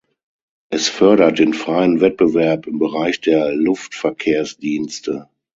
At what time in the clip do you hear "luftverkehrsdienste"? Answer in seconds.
3.55-5.29